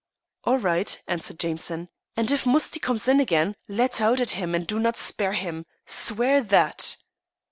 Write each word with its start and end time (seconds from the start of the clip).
"All 0.45 0.57
right," 0.57 0.99
answered 1.07 1.37
Jameson. 1.39 1.87
"And 2.17 2.31
if 2.31 2.47
Musty 2.47 2.79
comes 2.79 3.07
in 3.07 3.19
again, 3.19 3.53
let 3.67 4.01
out 4.01 4.19
at 4.19 4.31
him 4.31 4.55
and 4.55 4.65
do 4.65 4.79
not 4.79 4.95
spare 4.97 5.33
him. 5.33 5.67
Swear 5.85 6.41
that." 6.41 6.97